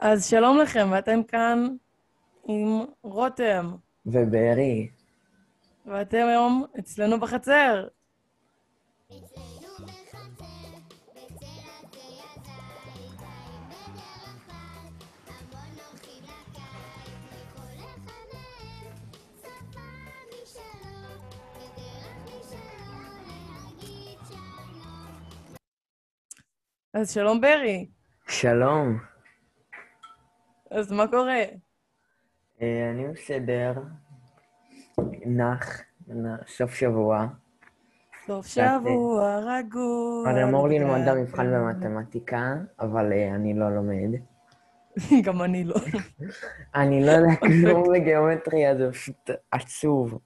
אז 0.00 0.26
שלום 0.30 0.58
לכם, 0.58 0.88
ואתם 0.92 1.22
כאן 1.22 1.68
עם 2.48 2.84
רותם, 3.02 3.74
ובארי. 4.06 4.88
ואתם 5.86 6.26
היום 6.28 6.64
אצלנו 6.78 7.20
בחצר. 7.20 7.88
אז 26.94 27.14
שלום 27.14 27.40
ברי, 27.40 27.86
שלום. 28.28 29.09
אז 30.70 30.92
מה 30.92 31.06
קורה? 31.08 31.44
אה, 32.62 32.90
אני 32.90 33.08
בסדר, 33.08 33.72
נח, 35.26 35.80
סוף 36.46 36.74
שבוע. 36.74 37.26
סוף 38.26 38.46
שבוע 38.46 39.38
רגוע. 39.38 40.30
אני 40.30 40.44
אמור 40.44 40.68
ללמוד 40.68 41.00
את 41.00 41.08
המבחן 41.08 41.46
במתמטיקה, 41.52 42.54
אבל 42.80 43.12
אה, 43.12 43.34
אני 43.34 43.54
לא 43.54 43.74
לומד. 43.74 44.10
גם 45.24 45.42
אני 45.42 45.64
לא. 45.64 45.74
אני 46.74 47.06
לא 47.06 47.10
יודע 47.10 47.36
כלום 47.40 47.92
בגיאומטריה, 47.92 48.76
זה 48.76 48.92
פשוט 48.92 49.30
עצוב. 49.50 50.18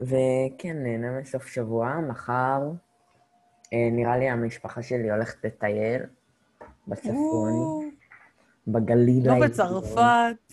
וכן, 0.00 0.82
נהנה 0.82 1.20
מסוף 1.20 1.46
שבוע, 1.46 2.00
מחר 2.08 2.60
אה, 3.72 3.88
נראה 3.92 4.18
לי 4.18 4.28
המשפחה 4.28 4.82
שלי 4.82 5.10
הולכת 5.10 5.44
לטייל 5.44 6.02
בצפון, 6.88 7.90
בגליל 8.66 9.28
לא. 9.28 9.46
בצרפת. 9.46 10.52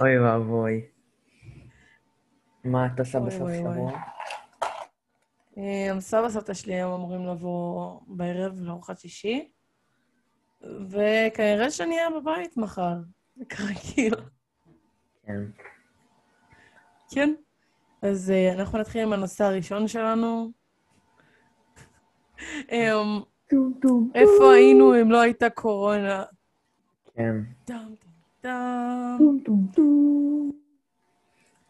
אוי 0.00 0.18
ואבוי. 0.18 0.80
מה 2.64 2.86
את 2.86 3.00
עושה 3.00 3.20
בסוף. 3.20 3.50
שבוע? 3.58 3.92
אה, 5.58 6.00
סבא 6.00 6.28
סבתא 6.28 6.54
שלי 6.54 6.74
היום 6.74 6.92
אמורים 6.92 7.26
לבוא 7.26 8.00
בערב 8.06 8.60
לארוחת 8.60 8.98
שישי, 8.98 9.50
וכנראה 10.62 11.70
שאני 11.70 11.98
אהיה 11.98 12.10
בבית 12.20 12.56
מחר, 12.56 12.96
כרגיל. 13.48 14.14
כן. 15.26 15.40
כן. 17.10 17.34
אז 18.02 18.30
אה, 18.30 18.52
אנחנו 18.52 18.78
נתחיל 18.78 19.02
עם 19.02 19.12
הנושא 19.12 19.44
הראשון 19.44 19.88
שלנו. 19.88 20.50
איפה 24.14 24.52
היינו 24.54 25.00
אם 25.00 25.10
לא 25.10 25.20
הייתה 25.20 25.50
קורונה? 25.50 26.24
כן. 27.14 27.36
טם 27.64 27.94
טם 28.40 29.16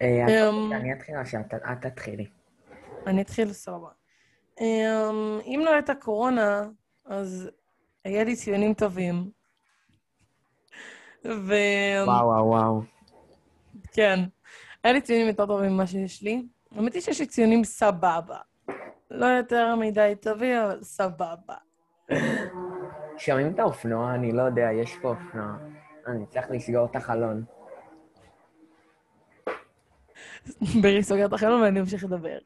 אמ, 0.01 0.55
רוצה 0.55 0.79
שאני 0.79 0.93
אתחיל 0.93 1.15
או 1.19 1.27
שאת 1.27 1.55
את 1.55 1.87
תתחילי? 1.87 2.27
אני 3.07 3.23
אתחיל 3.23 3.53
סבבה. 3.53 3.89
אמ, 4.61 5.39
אם 5.45 5.63
לא 5.65 5.71
הייתה 5.71 5.95
קורונה, 5.95 6.69
אז 7.05 7.51
היה 8.05 8.25
לי 8.25 8.37
ציונים 8.37 8.75
טובים. 8.75 9.31
וכן, 11.25 12.05
וואו, 12.07 12.27
וואו, 12.27 12.47
וואו. 12.47 12.83
היה 14.85 14.93
לי 14.93 15.01
ציונים 15.01 15.27
יותר 15.27 15.47
טובים 15.47 15.71
ממה 15.71 15.87
שיש 15.87 16.23
לי. 16.23 16.43
האמת 16.71 16.95
היא 16.95 17.03
שיש 17.03 17.21
לי 17.21 17.27
ציונים 17.27 17.65
סבבה. 17.65 18.39
לא 19.11 19.27
יותר 19.27 19.77
מדי 19.77 20.13
טובים, 20.21 20.57
אבל 20.57 20.83
סבבה. 20.83 21.57
שומעים 23.19 23.55
את 23.55 23.59
האופנוע? 23.59 24.15
אני 24.15 24.33
לא 24.33 24.43
יודע, 24.43 24.69
יש 24.83 24.99
פה 25.03 25.09
אופנוע. 25.09 25.57
אני 26.07 26.27
צריך 26.27 26.51
לסגור 26.51 26.87
את 26.91 26.97
החלון. 26.97 27.45
ברי 30.83 31.03
סוגר 31.03 31.27
את 31.27 31.33
החלון 31.33 31.63
ואני 31.63 31.81
אמשיך 31.81 32.05
לדבר. 32.05 32.39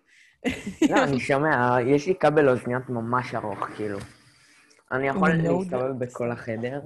לא, 0.91 1.05
אני 1.05 1.21
שומע, 1.21 1.77
יש 1.87 2.07
לי 2.07 2.15
כבל 2.15 2.49
אוזניות 2.49 2.89
ממש 2.89 3.35
ארוך, 3.35 3.59
כאילו. 3.77 3.99
אני 4.93 5.09
יכול 5.09 5.31
לא 5.31 5.59
להסתובב. 5.59 5.99
בכל 5.99 6.31
החדר, 6.31 6.81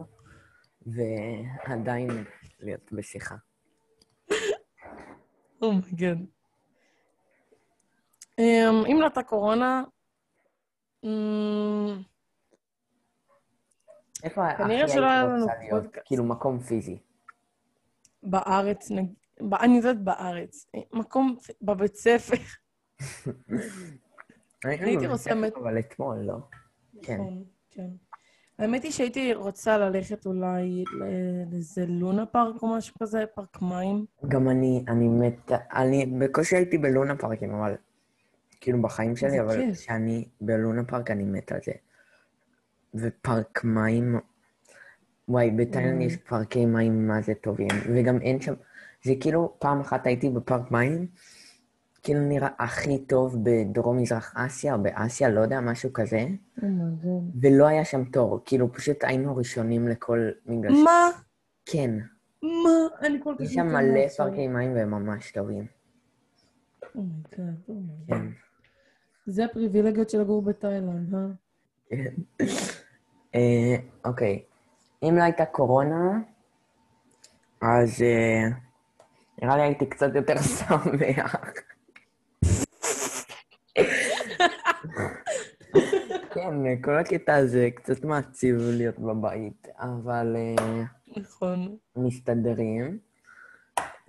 ועדיין 0.86 2.24
להיות 2.60 2.92
בשיחה. 2.92 3.34
אומייגד. 5.62 6.16
אמ, 8.38 8.84
אם 8.86 8.96
לא 9.00 9.04
הייתה 9.04 9.22
קורונה, 9.22 9.82
אמ, 11.04 12.02
איפה 14.24 14.48
הכי 14.48 14.72
היית 14.72 14.82
רוצה 14.90 15.52
להיות? 15.60 15.84
כאילו, 16.04 16.24
מקום 16.24 16.58
פיזי. 16.60 16.98
בארץ, 18.22 18.90
נג- 18.90 19.12
ב- 19.48 19.54
אני 19.54 19.76
יודעת 19.76 20.00
בארץ, 20.04 20.66
מקום 20.92 21.36
בבית 21.62 21.94
ספר. 21.96 22.36
הייתי 24.64 25.06
רוצה 25.06 25.30
באמת- 25.34 25.52
ספר, 25.52 25.62
אבל 25.62 25.78
אתמול, 25.78 26.18
לא? 26.18 26.34
כן. 27.02 27.14
נכון, 27.14 27.44
כן. 27.70 27.88
האמת 28.58 28.82
היא 28.82 28.90
שהייתי 28.92 29.34
רוצה 29.34 29.78
ללכת 29.78 30.26
אולי 30.26 30.84
לאיזה 31.52 31.86
לונה 31.86 32.26
פארק 32.26 32.62
או 32.62 32.76
משהו 32.76 32.94
כזה, 33.02 33.24
פארק 33.34 33.62
מים. 33.62 34.04
גם 34.28 34.48
אני, 34.48 34.84
אני 34.88 35.08
מת, 35.08 35.52
אני 35.52 36.06
בקושי 36.06 36.56
הייתי 36.56 36.78
בלונה 36.78 37.16
פארקים, 37.16 37.54
אבל... 37.54 37.74
כאילו 38.62 38.82
בחיים 38.82 39.16
שלי, 39.16 39.40
אבל. 39.40 39.72
כשאני 39.72 40.28
בלונה 40.40 40.84
פארק 40.84 41.10
אני 41.10 41.24
מת 41.24 41.52
על 41.52 41.58
זה. 41.64 41.72
ופארק 42.94 43.64
מים, 43.64 44.20
וואי, 45.28 45.50
בתאילנד 45.50 46.00
Mm. 46.00 46.04
יש 46.04 46.16
פארקי 46.16 46.66
מים 46.66 47.08
מה 47.08 47.22
זה 47.22 47.34
טובים, 47.34 47.68
וגם 47.94 48.20
אין 48.20 48.40
שם, 48.40 48.54
זה 49.04 49.12
כאילו, 49.20 49.54
פעם 49.58 49.80
אחת 49.80 50.06
הייתי 50.06 50.30
בפארק 50.30 50.70
מים, 50.70 51.06
כאילו 52.02 52.20
נראה 52.20 52.48
הכי 52.58 52.98
טוב 52.98 53.36
בדרום-מזרח 53.42 54.32
אסיה, 54.36 54.74
או 54.74 54.82
באסיה, 54.82 55.28
לא 55.28 55.40
יודע, 55.40 55.60
משהו 55.60 55.92
כזה, 55.92 56.26
ולא 57.40 57.66
היה 57.66 57.84
שם 57.84 58.04
תור, 58.04 58.40
כאילו 58.44 58.72
פשוט 58.72 59.04
היינו 59.04 59.36
ראשונים 59.36 59.88
לכל 59.88 60.30
מגרש. 60.46 60.78
מה? 60.84 61.08
כן, 61.66 61.90
מה? 62.42 63.06
אני 63.06 63.18
כל 63.22 63.34
כך... 63.38 63.40
יש 63.40 63.54
שם 63.54 63.66
מלא. 63.66 64.08
פארקי 64.08 64.48
מים 64.48 64.74
והם 64.74 64.90
ממש 64.90 65.32
טובים. 65.32 65.66
אומייגאד, 66.94 67.54
אומייגאד. 67.68 68.06
כן. 68.08 68.26
זה 69.26 69.44
הפריבילגיות 69.44 70.10
של 70.10 70.20
לגור 70.20 70.42
בתאילנד, 70.42 71.14
אה? 71.14 71.26
כן. 71.88 72.44
אה, 73.34 73.76
אוקיי. 74.04 74.42
אם 75.02 75.16
לא 75.16 75.22
הייתה 75.22 75.44
קורונה, 75.44 76.18
אז 77.62 78.02
אה, 78.02 78.48
נראה 79.42 79.56
לי 79.56 79.62
הייתי 79.62 79.86
קצת 79.86 80.14
יותר 80.14 80.38
שמח. 80.58 81.36
כן, 86.34 86.82
כל 86.82 86.98
הקטע 86.98 87.34
הזה 87.34 87.68
קצת 87.74 88.04
מעציב 88.04 88.56
להיות 88.58 88.98
בבית, 88.98 89.68
אבל 89.78 90.36
אה, 90.36 90.82
נכון. 91.16 91.76
מסתדרים. 91.96 92.98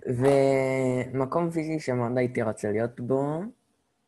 ומקום 0.06 1.50
פיזי 1.50 1.80
שמאוד 1.80 2.18
הייתי 2.18 2.42
רוצה 2.42 2.70
להיות 2.70 3.00
בו, 3.00 3.42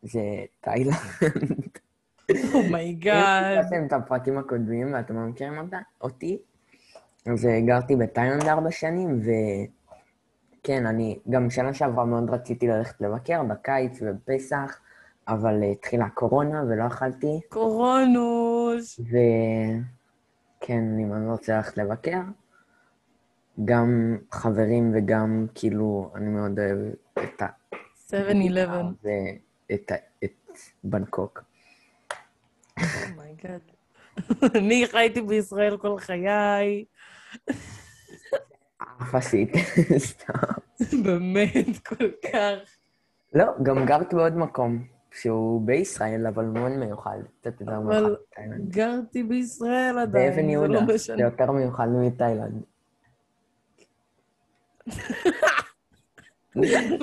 זה 0.02 0.20
תאילנד. 0.60 1.78
אם 2.30 2.36
oh 2.54 2.79
my 2.79 3.04
god. 3.04 3.54
קראתם 3.62 3.86
את 3.86 3.92
הפרקים 3.92 4.38
הקודמים 4.38 4.94
ואתם 4.94 5.14
לא 5.14 5.20
מכירים 5.20 5.58
אותה, 5.58 5.78
אותי, 6.00 6.38
אז 7.32 7.48
גרתי 7.66 7.96
בתאילנד 7.96 8.42
ארבע 8.48 8.70
שנים, 8.70 9.20
וכן, 10.60 10.86
אני 10.86 11.18
גם 11.30 11.50
שנה 11.50 11.74
שעברה 11.74 12.04
מאוד 12.04 12.30
רציתי 12.30 12.68
ללכת 12.68 13.00
לבקר 13.00 13.42
בקיץ 13.42 13.98
ובפסח, 14.02 14.80
אבל 15.28 15.62
אה, 15.62 15.70
התחילה 15.70 16.04
הקורונה 16.04 16.62
ולא 16.68 16.84
יכלתי, 16.84 17.40
קורונוש. 17.48 19.00
וכן, 19.00 20.78
אני 20.94 21.04
מאוד 21.04 21.22
רוצה 21.30 21.56
ללכת 21.56 21.76
לבקר. 21.78 22.20
גם 23.64 24.16
חברים 24.30 24.92
וגם, 24.94 25.46
כאילו, 25.54 26.10
אני 26.14 26.28
מאוד 26.28 26.58
אוהב 26.60 26.78
את 27.18 27.42
ה... 27.42 27.46
7-11. 28.10 28.14
ואת 29.02 29.90
ה- 29.92 29.94
את 30.24 30.30
בנקוק. 30.84 31.42
oh 33.10 33.23
my 33.23 33.35
god. 33.35 33.60
אני 34.58 34.86
חייתי 34.90 35.22
בישראל 35.22 35.76
כל 35.76 35.98
חיי. 35.98 36.84
אף 39.02 39.14
עשית, 39.14 39.52
סתם. 40.08 40.32
באמת, 41.02 41.78
כל 41.86 42.10
כך. 42.22 42.76
לא, 43.34 43.44
גם 43.62 43.84
גרת 43.86 44.14
בעוד 44.14 44.36
מקום, 44.36 44.86
שהוא 45.10 45.66
בישראל, 45.66 46.26
אבל 46.26 46.44
מאוד 46.44 46.72
מיוחד. 46.72 47.18
קצת 47.40 47.60
יותר 47.60 47.76
אבל 47.76 48.00
מיוחד 48.00 48.10
מתאילנד. 48.30 48.70
גרתי 48.70 49.22
בישראל 49.22 49.98
עדיין, 49.98 50.30
באבן 50.30 50.46
זה 50.46 50.50
יהודה, 50.52 50.80
לא 50.86 50.96
זה. 50.96 51.14
יותר 51.18 51.50
מיוחד 51.52 51.88
מתאילנד. 51.88 52.62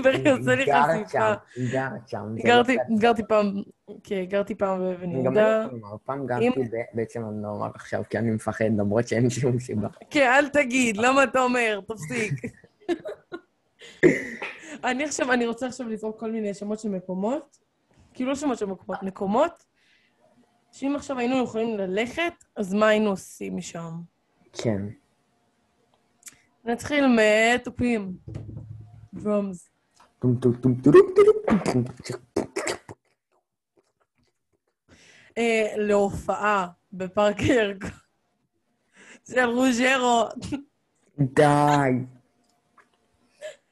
ברי 0.03 0.29
עושה 0.29 0.55
לי 0.55 0.63
חשיפה. 0.63 1.09
שם, 1.09 1.33
היא 1.55 1.71
גרת 1.71 2.09
שם. 2.09 2.35
זה 2.37 2.47
לא 2.47 2.53
גרתי. 2.55 2.77
גרתי 2.99 3.23
פעם, 3.27 3.53
כן, 4.03 4.23
גרתי 4.25 4.55
פעם 4.55 4.79
באבן 4.79 5.11
יהודה. 5.11 5.67
פעם 6.05 6.27
גרתי 6.27 6.49
בעצם 6.93 7.25
אני 7.29 7.43
לא 7.43 7.47
אומר 7.47 7.67
עכשיו, 7.75 8.03
כי 8.09 8.17
אני 8.17 8.31
מפחד, 8.31 8.65
למרות 8.77 9.07
שאין 9.07 9.29
שום 9.29 9.59
סיבה. 9.59 9.87
כן, 10.09 10.31
אל 10.35 10.49
תגיד, 10.49 10.97
למה 10.97 11.23
אתה 11.23 11.39
אומר? 11.39 11.81
תפסיק. 11.87 12.33
אני 14.83 15.03
עכשיו, 15.03 15.33
אני 15.33 15.47
רוצה 15.47 15.67
עכשיו 15.67 15.87
לזרוק 15.89 16.19
כל 16.19 16.31
מיני 16.31 16.53
שמות 16.53 16.79
של 16.79 16.89
מקומות, 16.89 17.57
כאילו 18.13 18.29
לא 18.29 18.35
שמות 18.35 18.57
של 18.57 18.65
מקומות, 18.65 19.03
מקומות, 19.03 19.65
שאם 20.71 20.95
עכשיו 20.95 21.19
היינו 21.19 21.43
יכולים 21.43 21.77
ללכת, 21.77 22.33
אז 22.55 22.73
מה 22.73 22.87
היינו 22.87 23.09
עושים 23.09 23.57
משם? 23.57 23.91
כן. 24.53 24.81
נתחיל 26.65 27.05
מתופים. 27.07 28.13
אה, 35.37 35.67
להופעה 35.75 36.67
בפארק 36.93 37.39
הירקון 37.39 37.89
של 39.27 39.45
רוז'רו. 39.45 40.27
די. 41.19 41.43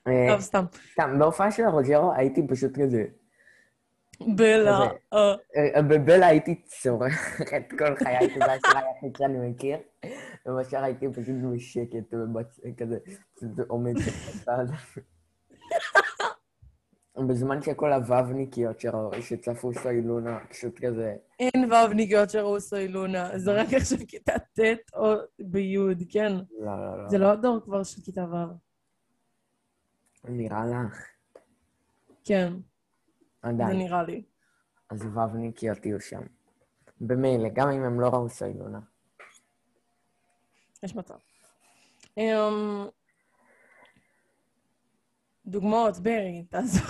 אה, 0.08 0.28
טוב, 0.30 0.42
סתם. 0.42 0.66
סתם, 0.92 1.20
בהופעה 1.20 1.52
של 1.52 1.64
הרוג'רו 1.64 2.14
הייתי 2.14 2.48
פשוט 2.48 2.72
כזה, 2.82 3.06
בלה. 4.28 4.80
אה, 5.14 5.36
אה, 5.76 5.82
בבלה 5.82 6.28
הייתי 6.28 6.62
צורח 6.66 7.42
את 7.58 7.74
כל 7.80 7.96
חיי, 7.96 8.30
כי 8.34 8.40
זה 8.40 8.46
השיר 8.46 8.78
היחיד 8.78 9.16
שאני 9.18 9.50
מכיר, 9.50 9.78
ובשאר 10.46 10.84
הייתי 10.84 11.08
פשוט 11.10 11.36
בשקט, 11.54 12.14
כזה, 12.78 12.98
עומד 13.68 13.94
בצד. 13.96 14.66
בזמן 17.28 17.62
שכל 17.62 17.94
הוובניקיות 17.94 18.80
שראו- 18.80 19.22
שצפו 19.22 19.74
סוילונה, 19.74 20.40
פשוט 20.50 20.80
כזה, 20.86 21.16
אין 21.40 21.72
ו"ניקיות 21.72 22.30
שראו 22.30 22.60
סוילונה. 22.62 23.40
זה 23.40 23.62
רק 23.62 23.74
עכשיו 23.74 23.98
כיתה 24.08 24.40
ט' 24.40 24.60
או 24.94 25.14
בי', 25.40 25.78
כן. 26.10 26.34
לא, 26.60 26.78
לא, 26.78 27.04
לא. 27.04 27.10
זה 27.10 27.18
לא 27.18 27.32
הדור 27.32 27.60
כבר 27.64 27.84
של 27.84 28.02
כיתה 28.02 28.22
ו'. 28.22 28.36
נראה 30.24 30.66
לך? 30.66 31.06
כן, 32.24 32.54
זה 33.44 33.50
עדיין. 33.50 33.78
נראה 33.78 34.04
לי. 34.04 34.24
אז 34.90 35.06
ו"ניקיות 35.06 35.86
יהיו 35.86 36.02
שם. 36.02 36.22
במילא, 37.02 37.50
גם 37.54 37.70
אם 37.70 37.84
הם 37.84 38.00
לא 38.00 38.08
ראו 38.08 38.30
סוילונה. 38.30 38.80
יש 40.84 40.96
מצב. 40.96 41.16
אמ, 42.18 42.88
דוגמאות, 45.50 45.98
ברי, 46.00 46.44
תעזור. 46.50 46.86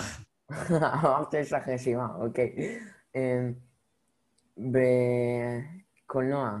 אמרת 0.70 1.30
שיש 1.30 1.52
לך 1.52 1.68
רשימה, 1.68 2.06
אוקיי. 2.20 2.78
אמ, 3.16 3.52
בקולנוע, 6.06 6.58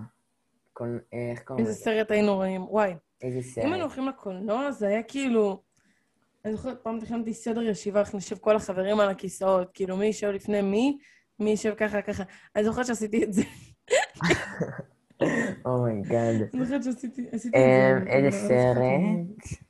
קול- 0.72 1.00
איך 1.12 1.42
קוראים 1.42 1.66
איזה 1.66 1.72
לזה? 1.76 1.84
סרט 1.84 2.10
היינו 2.10 2.34
רואים. 2.34 2.62
וואי, 2.62 2.94
איזה 3.22 3.38
אם 3.38 3.42
היינו 3.56 3.74
סרט? 3.76 3.80
הולכים 3.82 4.08
לקולנוע, 4.08 4.70
זה 4.72 4.86
היה 4.88 5.02
כאילו... 5.02 5.62
אני 6.44 6.52
זוכרת, 6.56 6.78
פעם 6.82 7.00
תכננתי 7.00 7.34
סדר 7.34 7.62
ישיבה, 7.62 8.00
איך 8.00 8.14
נשב 8.14 8.38
כל 8.38 8.56
החברים 8.56 9.00
על 9.00 9.08
הכיסאות, 9.08 9.70
כאילו, 9.74 9.96
מי 9.96 10.06
יושב 10.06 10.28
לפני 10.28 10.62
מי, 10.62 10.98
מי 11.38 11.50
יושב 11.50 11.74
ככה, 11.76 12.02
ככה. 12.02 12.22
אני 12.56 12.64
זוכרת 12.64 12.86
שעשיתי 12.86 13.24
את 13.24 13.32
זה. 13.32 13.42
oh 15.64 15.81
my 15.81 15.99
god. 15.99 16.34
אני 16.54 16.64
זוכרת 16.64 16.84
שעשיתי 16.84 17.26
עשיתי 17.32 17.58
את 17.58 17.62
זה. 17.62 17.98
אמ, 18.02 18.06
איזה. 18.08 18.48
סרט? 18.48 19.60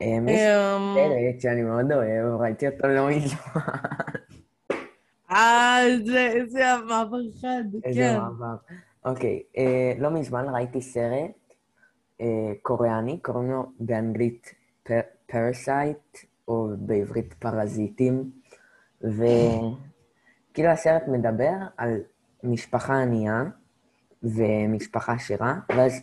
אמ, 0.00 0.28
יש 0.28 0.40
אמ, 0.40 0.94
סרט 0.94 1.40
שאני 1.40 1.62
מאוד 1.62 1.92
אוהב, 1.92 2.40
ראיתי 2.40 2.68
אותו 2.68 2.88
לא 2.88 3.08
מזמן. 3.08 3.60
אה, 5.30 5.82
זה, 6.04 6.26
איזה 6.26 6.62
מעבר 6.88 7.18
חד, 7.40 7.64
איזה 7.84 8.00
כן. 8.00 8.18
מעבר. 8.20 8.56
אוקיי, 9.04 9.42
אה, 9.58 9.92
לא 9.98 10.10
מזמן 10.10 10.54
ראיתי 10.54 10.82
סרט 10.82 11.54
אה, 12.20 12.52
קוריאני, 12.62 13.18
קוראים 13.18 13.50
לו 13.50 13.66
באנגלית 13.80 14.54
Parasite, 15.26 16.18
או 16.48 16.68
בעברית 16.78 17.34
פרזיטים, 17.34 18.30
וכאילו 19.00 20.68
הסרט 20.74 21.02
מדבר 21.08 21.52
על 21.76 22.00
משפחה 22.42 23.02
ענייה 23.02 23.44
ומשפחה 24.22 25.12
עשירה, 25.12 25.54
ואז 25.68 26.02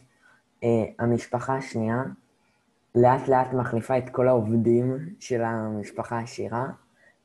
אה, 0.64 0.70
המשפחה 1.00 1.56
השנייה 1.56 2.04
לאט 2.96 3.28
לאט 3.28 3.54
מחליפה 3.54 3.98
את 3.98 4.10
כל 4.10 4.28
העובדים 4.28 4.98
של 5.20 5.42
המשפחה 5.42 6.18
העשירה, 6.18 6.68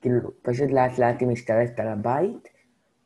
כאילו 0.01 0.21
פשוט 0.43 0.71
לאט 0.71 0.99
לאט 0.99 1.21
היא 1.21 1.29
משתלטת 1.29 1.81
על 1.81 1.89
הבית, 1.89 2.49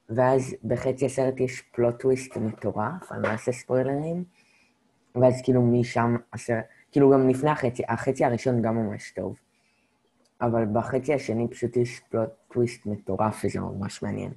ואז 0.09 0.55
בחצי 0.65 1.07
הסרט 1.07 1.41
יש 1.41 1.61
פלוט 1.61 2.01
טוויסט 2.01 2.37
מטורף, 2.37 3.13
אני 3.13 3.23
לא 3.23 3.29
אעשה 3.29 3.53
ספוילרים, 3.53 4.25
ואז 5.15 5.41
כאילו 5.45 5.63
משם 5.63 6.17
הסרט, 6.33 6.65
כאילו 6.93 7.11
גם 7.11 7.29
לפני 7.29 7.51
החצי, 7.51 7.83
החצי 7.89 8.25
הראשון 8.25 8.63
גם 8.63 8.77
ממש 8.77 9.11
טוב, 9.11 9.37
אבל 10.41 10.65
בחצי 10.73 11.15
השני 11.15 11.49
פשוט 11.49 11.77
יש 11.77 12.01
פלוט 12.01 12.31
טוויסט 12.53 12.87
מטורף 12.87 13.43
וזה 13.45 13.61
ממש 13.61 14.03
מעניין. 14.03 14.33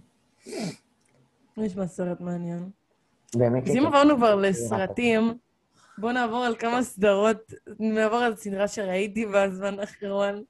נשמע 1.58 1.88
סרט 1.88 2.22
מעניין. 2.22 2.69
באמת 3.36 3.68
אז 3.68 3.76
אם 3.76 3.86
עברנו 3.86 4.18
כבר 4.18 4.36
לסרטים, 4.36 5.34
בואו 5.98 6.12
נעבור 6.12 6.45
על 6.45 6.56
כמה 6.56 6.84
סדרות, 6.84 7.54
נעבור 7.80 8.18
על 8.18 8.36
סדרה 8.36 8.68
שראיתי 8.68 9.25
בזמן 9.25 9.80
האחרון, 9.80 10.44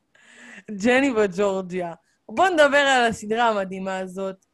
ג'ני 0.71 1.11
וג'ורג'יה. 1.11 1.93
בואו 2.29 2.53
נדבר 2.53 2.77
על 2.77 3.05
הסדרה 3.09 3.49
המדהימה 3.49 3.97
הזאת. 3.97 4.45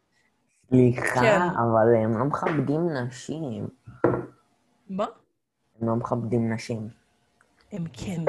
סליחה, 0.70 1.22
כן. 1.22 1.40
אבל 1.42 1.96
הם 2.04 2.18
לא 2.20 2.26
מכבדים 2.26 2.90
נשים. 2.94 3.68
מה? 4.90 5.06
הם 5.82 5.88
לא 5.88 5.96
מכבדים 5.96 6.54
נשים. 6.54 6.88
הם 7.72 7.86
כן. 7.94 8.22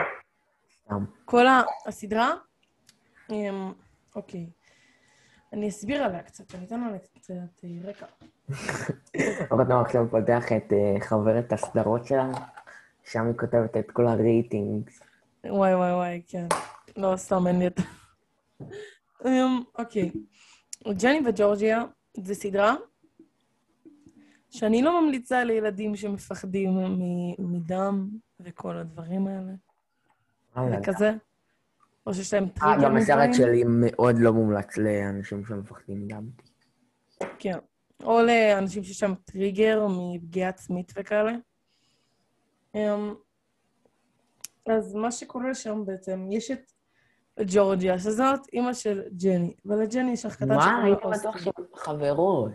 סתם. 0.70 1.04
כל 1.24 1.46
הסדרה, 1.86 2.32
אמ, 3.30 3.72
אוקיי. 4.16 4.46
אני 5.52 5.68
אסביר 5.68 6.04
עליה 6.04 6.22
קצת, 6.22 6.54
אני 6.54 6.66
אתן 6.66 6.82
עליה 6.82 6.98
קצת 6.98 7.64
אה, 7.64 7.68
רקע. 7.84 8.06
רותם 9.56 9.76
עכשיו 9.76 10.10
פותח 10.10 10.52
את 10.52 10.72
אה, 10.72 10.96
חוברת 11.08 11.52
הסדרות 11.52 12.06
שלה, 12.06 12.32
שם 13.04 13.26
היא 13.26 13.34
כותבת 13.38 13.76
את 13.76 13.90
כל 13.90 14.06
הרייטינגס. 14.06 15.00
וואי 15.44 15.74
וואי 15.74 15.92
וואי, 15.92 16.22
כן. 16.26 16.46
לא, 16.96 17.16
סתם, 17.16 17.46
אין 17.46 17.58
לי 17.58 17.66
את... 17.66 17.80
אמ, 19.24 19.62
אוקיי. 19.78 20.10
ג'ני 20.88 21.20
וג'ורג'יה 21.26 21.84
זה 22.16 22.34
סדרה 22.34 22.74
שאני 24.50 24.82
לא 24.82 25.02
ממליצה 25.02 25.44
לילדים 25.44 25.96
שמפחדים 25.96 26.70
מדם 27.38 28.08
וכל 28.40 28.76
הדברים 28.76 29.26
האלה. 29.26 29.52
וכזה. 30.78 31.12
או 32.10 32.14
שיש 32.14 32.34
להם 32.34 32.44
אה, 32.44 32.48
טריגר 32.60 32.84
גם 32.84 32.96
הסרט. 32.96 33.34
שלי 33.34 33.64
מאוד 33.66 34.16
לא 34.18 34.32
מומלץ 34.32 34.76
לאנשים 34.76 35.44
שמפחדים 35.44 36.08
דם. 36.08 36.28
כן. 37.38 37.58
או 38.02 38.22
לאנשים 38.22 38.84
שיש 38.84 39.02
להם 39.02 39.14
טריגר 39.14 39.86
מפגיעה 39.88 40.48
עצמית 40.48 40.92
וכאלה. 40.96 41.32
אמ, 42.74 43.14
אז 44.70 44.94
מה 44.94 45.12
שקורה 45.12 45.54
שם 45.54 45.82
בעצם, 45.86 46.28
יש 46.30 46.50
את 46.50 46.72
ג'ורג'יה, 47.46 47.98
שזאת 47.98 48.40
אימא 48.52 48.72
של 48.72 49.02
ג'ני, 49.24 49.54
ולג'ני 49.64 50.12
יש 50.12 50.26
אח 50.26 50.34
קטן 50.34 50.48
מה? 50.48 50.60
שקוראים 50.60 50.94
לו 51.04 51.10
בטוח 51.18 51.34
אוסטין. 51.34 51.52
שהם 51.56 51.64
חברות. 51.74 52.52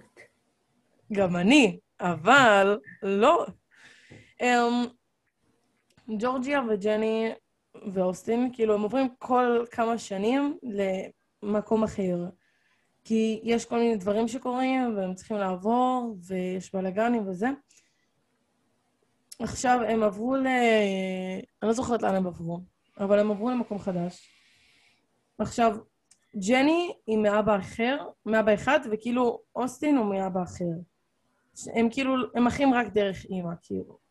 גם 1.14 1.36
אני, 1.36 1.80
אבל 2.00 2.80
לא. 3.04 3.46
אמ, 4.42 4.86
ג'ורג'יה 6.20 6.62
וג'ני 6.70 7.34
ואוסטין, 7.94 8.50
כאילו, 8.54 8.74
הם 8.74 8.82
עוברים 8.82 9.08
כל 9.20 9.66
כמה 9.72 9.98
שנים 9.98 10.58
למקום 11.44 11.84
אחר. 11.84 12.26
כי 13.04 13.40
יש 13.44 13.66
כל 13.66 13.80
מיני 13.80 13.96
דברים 13.96 14.28
שקורים, 14.28 14.98
והם 14.98 15.16
צריכים 15.16 15.38
לעבור, 15.38 16.16
ויש 16.28 16.76
בלאגנים 16.76 17.28
וזה. 17.28 17.48
עכשיו, 19.40 19.80
הם 19.88 20.04
עברו 20.04 20.36
ל... 20.36 20.48
אני 21.62 21.68
לא 21.68 21.74
זוכרת 21.74 22.02
לאן 22.02 22.16
הם 22.16 22.28
עברו, 22.28 22.60
אבל 23.00 23.20
הם 23.20 23.32
עברו 23.32 23.50
למקום 23.50 23.80
חדש. 23.80 24.30
עכשיו, 25.40 25.78
ג'ני 26.50 26.94
היא 27.08 27.18
מאבא 27.18 27.58
אחר, 27.58 27.98
מאבא 28.26 28.54
אחד, 28.54 28.80
וכאילו 28.92 29.42
אוסטין 29.56 29.98
הוא 29.98 30.06
מאבא 30.06 30.44
אחר. 30.44 30.72
הם 31.74 31.90
כאילו, 31.92 32.16
הם 32.36 32.48
אחים 32.48 32.74
רק 32.74 32.88
דרך 32.88 33.26
אימא, 33.26 33.54
כאילו. 33.62 34.05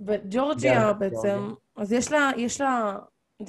וג'ורג'יה 0.00 0.92
בעצם. 0.92 1.54
אז 1.76 1.92
יש 1.92 2.12
לה, 2.12 2.30
יש 2.36 2.60
לה, 2.60 2.98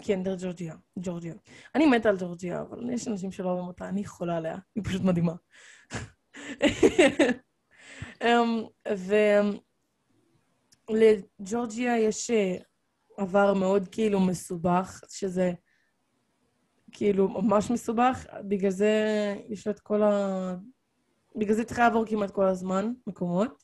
כן, 0.01 0.23
דרך 0.23 0.41
ג'ורג'יה, 0.41 0.75
ג'ורג'יה. 0.99 1.33
אני 1.75 1.85
מתה 1.85 2.09
על 2.09 2.17
ג'ורג'יה, 2.17 2.61
אבל 2.61 2.89
יש 2.89 3.07
אנשים 3.07 3.31
שלא 3.31 3.47
אוהבים 3.47 3.67
אותה, 3.67 3.89
אני 3.89 4.05
חולה 4.05 4.37
עליה, 4.37 4.57
היא 4.75 4.83
פשוט 4.83 5.01
מדהימה. 5.01 5.33
אמ, 8.23 8.63
ולג'ורג'יה 10.89 11.97
יש 11.99 12.31
אה, 12.31 12.55
עבר 13.17 13.53
מאוד 13.53 13.87
כאילו 13.91 14.19
מסובך, 14.19 15.01
שזה 15.09 15.51
כאילו, 16.91 17.29
ממש 17.29 17.71
מסובך, 17.71 18.25
בגלל 18.47 18.71
זה 18.71 18.93
יש 19.49 19.67
לה 19.67 19.73
את 19.73 19.79
כל 19.79 20.03
ה... 20.03 20.55
בגלל 21.35 21.55
זה 21.55 21.63
צריכה 21.63 21.83
לעבור 21.83 22.05
כמעט 22.05 22.31
כל 22.31 22.47
הזמן 22.47 22.93
מקומות. 23.07 23.63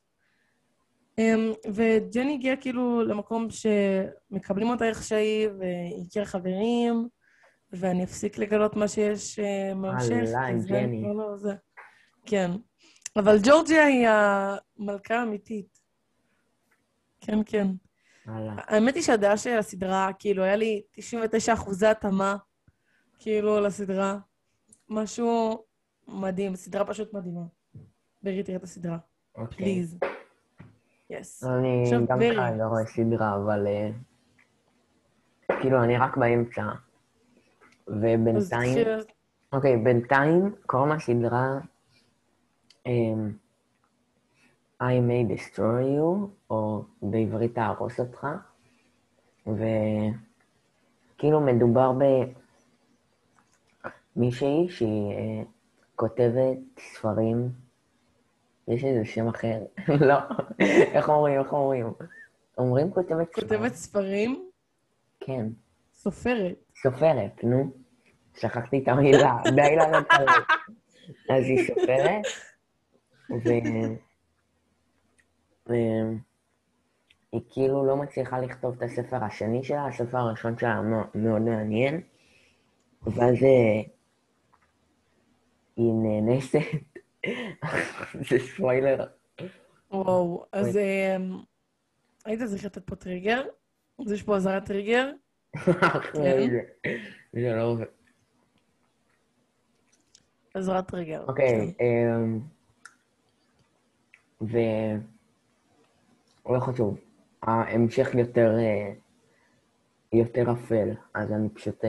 אמ, 1.18 1.54
וג'ני 1.74 2.34
הגיעה 2.34 2.56
כאילו 2.56 3.04
למקום 3.04 3.48
שמקבלים 3.50 4.70
אותה 4.70 4.86
איך 4.86 5.04
שהיא, 5.04 5.50
והיא 5.60 6.06
הכירה 6.08 6.26
חברים, 6.26 7.08
ואני 7.72 8.04
אפסיק 8.04 8.38
לגלות 8.38 8.76
מה 8.76 8.88
שיש 8.88 9.40
אה, 9.40 9.74
מהמשך. 9.74 10.12
עליי, 10.12 10.56
ג'ני. 10.68 11.02
לא. 11.02 11.36
כן. 12.26 12.52
אבל 13.16 13.38
ג'ורג'יה 13.44 13.86
היא 13.86 14.08
המלכה 14.08 15.16
האמיתית. 15.16 15.80
כן, 17.22 17.38
כן. 17.46 17.68
הלאה. 18.26 18.54
האמת 18.58 18.96
היא 18.96 19.04
שהדעה 19.04 19.38
שלי 19.38 19.54
על 19.54 19.60
הסדרה, 19.60 20.10
כאילו, 20.20 20.44
היה 20.44 20.56
לי 20.56 20.82
99 20.92 21.54
אחוזי 21.54 21.88
התאמה, 21.88 22.38
כאילו, 23.20 23.62
לסדרה. 23.62 24.18
משהו 24.90 25.64
מדהים, 26.08 26.56
סדרה 26.56 26.86
פשוט 26.86 27.14
מדהימה. 27.14 27.44
ברי, 28.24 28.44
תראה 28.44 28.58
את 28.58 28.64
הסדרה. 28.64 28.98
אוקיי. 29.36 29.58
פליז. 29.58 29.98
יס. 31.20 31.44
אני 31.44 31.84
עכשיו, 31.84 32.08
גם. 32.08 32.20
ככה 32.20 32.52
לא 32.56 32.64
רואה 32.64 32.86
סדרה, 32.86 33.36
אבל... 33.36 33.68
אה, 33.68 33.90
כאילו, 35.62 35.84
אני 35.84 35.98
רק 35.98 36.18
באמצע. 36.18 36.64
ובינתיים... 37.88 38.78
אוקיי, 39.54 39.78
בינתיים 39.78 40.56
קוראים 40.66 40.92
לסדרה 40.92 41.60
אמ, 42.86 43.32
I 44.82 45.00
may 45.08 45.24
destroy 45.34 45.84
you, 45.98 46.28
או 46.50 46.84
בעברית 47.02 47.56
תהרוס 47.56 48.00
אותך, 48.00 48.28
וכאילו 49.48 51.42
מדובר 51.42 51.92
במישהי 54.16 54.70
שהיא 54.70 55.12
אה, 55.12 55.44
כותבת 55.96 56.58
ספרים, 56.80 57.50
יש 58.68 58.84
איזה 58.84 59.06
שם 59.06 59.28
אחר, 59.28 59.60
לא, 60.08 60.16
איך 60.94 61.10
אומרים, 61.10 61.40
איך 61.40 61.54
אומרים? 61.54 61.94
אומרים 62.58 62.92
כותבת 62.92 63.28
ספרים? 63.34 63.50
כותבת 63.50 63.74
ספרים, 63.74 64.50
כן, 65.20 65.46
סופרת. 65.94 66.56
סופרת, 66.82 67.44
נו. 67.44 67.84
שכחתי 68.36 68.80
את 68.84 68.88
המילה, 68.88 69.38
די 69.56 69.76
למטרות. 69.76 70.46
אז 71.30 71.44
היא 71.44 71.68
סופרת, 71.68 72.22
ו... 73.32 73.50
והיא 75.68 77.42
כאילו 77.50 77.86
לא 77.86 77.98
מצליחה 77.98 78.40
לכתוב 78.40 78.76
את 78.76 78.82
הספר 78.82 79.24
השני 79.24 79.64
שלה, 79.64 79.88
הספר 79.88 80.18
הראשון 80.18 80.58
שלה 80.58 80.82
מאוד 81.16 81.42
מעניין, 81.42 82.02
ואז 83.04 83.44
אה, 83.44 83.82
היא 85.76 85.94
נאנסת, 85.94 86.60
זה 88.30 88.40
ספוילר. 88.40 89.06
וואו, 89.92 90.46
אז 90.52 90.78
אמ, 90.78 91.38
היית 92.26 92.42
צריך 92.44 92.66
לתת 92.66 92.86
פה 92.86 92.96
טריגר? 92.96 93.44
אז 94.06 94.12
יש 94.12 94.24
פה 94.24 94.36
אזהרת 94.36 94.66
טריגר. 94.66 95.12
אחרי 95.98 96.50
זה. 96.50 96.62
לא. 97.34 97.78
אזהרת 100.56 100.88
טריגר. 100.88 101.26
אוקיי, 101.28 101.74
אמ, 101.82 102.40
ו... 104.42 104.58
לא 106.50 106.60
חשוב. 106.60 107.00
ההמשך 107.44 108.16
יותר... 108.16 108.56
אה, 108.58 108.94
יותר 110.14 110.52
אפל, 110.52 110.90
אז 111.14 111.32
אני 111.32 111.50
פשוט... 111.50 111.86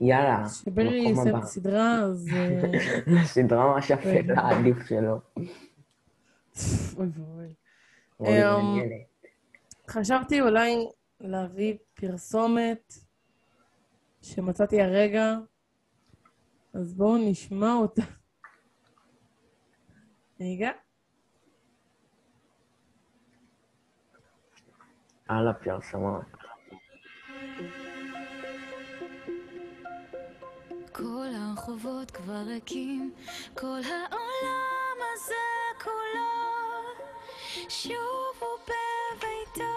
יאללה, 0.00 0.44
הבא. 0.66 0.82
את 1.38 1.42
הסדרה, 1.42 1.94
אז... 1.94 2.28
אה, 2.32 3.24
סדרה 3.34 3.74
ממש. 3.74 3.90
אפלה, 3.90 4.50
עדיף 4.50 4.86
שלא. 4.86 5.16
אוי 6.96 7.06
ואבוי. 7.06 7.54
אוי, 8.20 8.44
אמ, 8.44 8.62
מעניינת. 8.62 9.06
חשבתי 9.90 10.40
אולי 10.40 10.88
להביא 11.20 11.76
פרסומת 11.94 12.94
שמצאתי 14.22 14.82
הרגע, 14.82 15.36
אז 16.74 16.94
בואו 16.94 17.30
נשמע 17.30 17.74
אותה. 17.74 18.02
רגע. 20.40 20.70
על 25.28 25.48
הפרסומות. 25.48 26.37
הרחובות 31.58 32.10
כבר 32.10 32.42
ריקים, 32.46 33.12
כל 33.54 33.80
העולם 33.84 34.98
הזה 35.14 35.34
כולו 35.82 37.08
שוב 37.68 38.34
הוא 38.38 38.48
בביתו, 38.64 39.74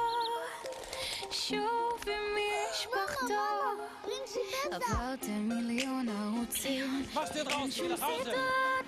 שוב 1.31 2.03
עם 2.07 2.37
משפחתו. 2.71 3.33
עברתם 4.71 5.49
מיליון 5.49 6.09
ערוצים, 6.09 7.05
אין 7.49 7.71
שום 7.71 7.95
סדרה 7.95 8.80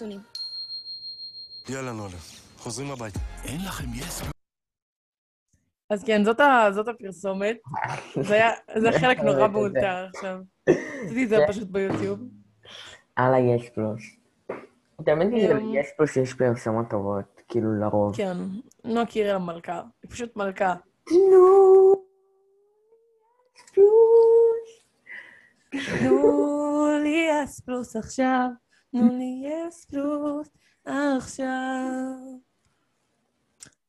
וחיסונים 0.00 0.20
יאללה 1.68 1.92
נולה, 1.92 2.16
חוזרים 2.56 2.90
הביתה. 2.90 3.18
אין 3.44 3.60
לכם 3.66 3.84
יס 3.94 4.22
אז 5.90 6.04
כן, 6.04 6.24
זאת, 6.24 6.40
ה, 6.40 6.68
זאת 6.72 6.88
הפרסומת. 6.88 7.56
זה 8.20 8.34
היה, 8.34 8.50
זה 8.78 8.88
חלק 9.00 9.18
נורא 9.26 9.48
מאולתר 9.48 10.06
עכשיו. 10.14 10.38
עשיתי 11.04 11.24
את 11.24 11.28
זה 11.28 11.36
פשוט 11.48 11.68
ביוטיוב. 11.68 12.20
על 13.16 13.34
היס 13.34 13.68
פלוס. 13.74 14.02
זה 15.06 15.12
אמ, 15.12 15.74
יש 15.74 15.86
פלוס 15.96 16.16
יש 16.16 16.34
פרסומות 16.34 16.86
טובות, 16.90 17.42
כאילו 17.48 17.80
לרוב. 17.80 18.16
כן, 18.16 18.36
נועה 18.84 19.06
קירל 19.06 19.36
המלכה. 19.36 19.82
היא 20.02 20.10
פשוט 20.10 20.36
מלכה. 20.36 20.74
נו, 21.10 21.94
פלוס. 23.74 24.84
תנו 25.98 26.86
לי 27.02 27.28
יס 27.30 27.60
פלוס 27.60 27.96
עכשיו, 27.96 28.48
תנו 28.92 29.18
לי 29.18 29.42
יס 29.44 29.84
פלוס 29.84 30.48
עכשיו. 30.84 31.46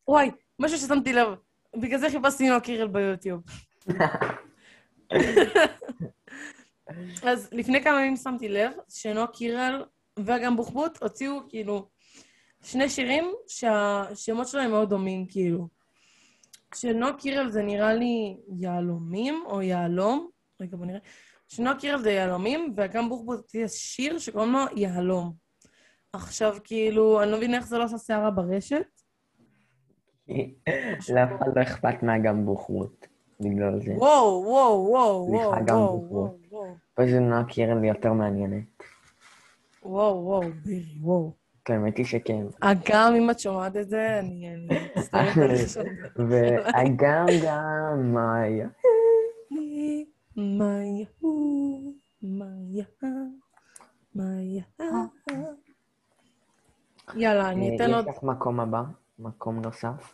וואי, 0.07 0.31
משהו 0.59 0.77
ששמתי 0.77 1.13
לב, 1.13 1.27
בגלל 1.75 1.99
זה 1.99 2.09
חיפשתי 2.09 2.47
נועה 2.47 2.59
קירל 2.59 2.87
ביוטיוב. 2.87 3.43
אז 7.23 7.49
לפני 7.51 7.83
כמה 7.83 8.01
ימים 8.01 8.15
שמתי 8.15 8.49
לב 8.49 8.71
שנועה 8.89 9.27
קירל 9.27 9.85
ואגם 10.19 10.55
בוחבוט 10.55 11.03
הוציאו 11.03 11.39
כאילו 11.49 11.89
שני 12.63 12.89
שירים 12.89 13.33
שהשמות 13.47 14.47
שלהם 14.47 14.71
מאוד 14.71 14.89
דומים, 14.89 15.25
כאילו. 15.29 15.67
של 16.75 16.93
נועה 16.93 17.13
קירל 17.13 17.49
זה 17.49 17.61
נראה 17.63 17.93
לי 17.93 18.37
יהלומים 18.59 19.43
או 19.45 19.61
יהלום, 19.61 20.29
רגע 20.61 20.77
בוא 20.77 20.85
נראה. 20.85 20.99
שנועה 21.53 21.75
קירל 21.79 21.99
זה 22.01 22.11
יהלומים, 22.11 22.73
ואגם 22.75 23.09
בוחבוט 23.09 23.37
הוציא 23.37 23.67
שיר 23.67 24.19
שקוראים 24.19 24.51
לו 24.51 24.59
יהלום. 24.75 25.33
עכשיו, 26.13 26.57
כאילו, 26.63 27.23
אני 27.23 27.31
לא 27.31 27.37
מבינה 27.37 27.57
איך 27.57 27.67
זה 27.67 27.77
לא 27.77 27.83
עושה 27.83 27.97
שערה 27.97 28.31
ברשת. 28.31 29.01
לאף 31.09 31.29
אחד 31.41 31.57
לא 31.57 31.61
אכפת 31.61 32.03
מהגם 32.03 32.45
בוחרות, 32.45 33.07
בגלל 33.39 33.79
זה. 33.79 33.91
וואו, 33.97 34.43
וואו, 34.45 34.87
וואו, 34.89 35.27
סליחה, 35.27 35.47
וואו, 35.47 35.65
גם 35.65 35.77
וואו, 35.77 35.99
בוחבוט. 35.99 36.31
פשוט 36.93 37.15
נועה 37.15 37.43
קירל 37.43 37.83
יותר 37.83 38.13
מעניינת. 38.13 38.83
וואו, 39.83 40.23
וואו, 40.25 40.41
ברי, 40.41 40.85
וואו. 41.01 41.31
כן, 41.65 41.73
האמת 41.73 41.97
היא 41.97 42.05
שכן. 42.05 42.45
אגם, 42.59 43.13
אם 43.17 43.29
את 43.29 43.39
שומעת 43.39 43.77
את 43.77 43.89
זה, 43.89 44.19
אני... 44.19 44.67
וגם 46.29 47.25
גם 47.43 48.13
מאיה. 48.13 48.67
מאיה, 50.37 51.05
מאיה, 52.23 52.85
מאיה. 54.15 54.63
יאללה, 57.15 57.49
אני 57.49 57.69
אה, 57.69 57.75
אתן 57.75 57.93
עוד... 57.93 58.05
יש 58.07 58.17
לך 58.17 58.23
מקום 58.23 58.59
הבא? 58.59 58.81
מקום 59.19 59.61
נוסף? 59.61 60.13